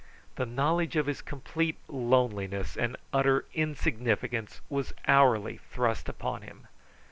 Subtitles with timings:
[0.35, 6.65] The knowledge of his complete loneliness and utter insignificance was hourly thrust upon him.